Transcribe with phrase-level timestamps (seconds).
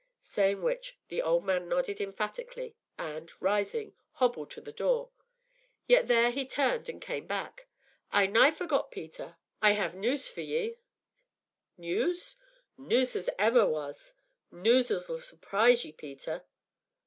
[0.23, 5.11] Saying which, the old man nodded emphatically and, rising, hobbled to the door;
[5.85, 7.67] yet there he turned and came back
[8.11, 8.33] again.
[8.33, 10.77] "I nigh forgot, Peter, I have noos for ye."
[11.77, 12.35] "News?"
[12.79, 14.15] "Noos as ever was
[14.49, 16.45] noos as'll surprise ye, Peter."